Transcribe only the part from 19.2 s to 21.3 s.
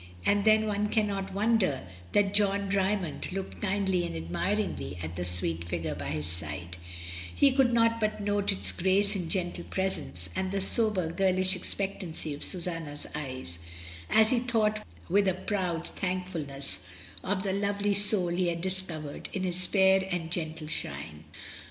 in its fair and gentle shrine.